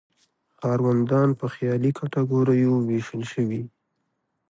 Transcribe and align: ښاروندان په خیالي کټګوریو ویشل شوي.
ښاروندان 0.59 1.29
په 1.39 1.45
خیالي 1.53 1.91
کټګوریو 1.99 2.73
ویشل 2.89 3.23
شوي. 3.33 3.61